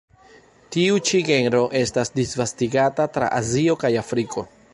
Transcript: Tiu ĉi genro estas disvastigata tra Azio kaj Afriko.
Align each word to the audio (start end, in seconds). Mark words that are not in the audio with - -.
Tiu 0.75 0.95
ĉi 1.09 1.21
genro 1.27 1.61
estas 1.81 2.13
disvastigata 2.17 3.09
tra 3.19 3.33
Azio 3.43 3.79
kaj 3.87 3.95
Afriko. 4.05 4.49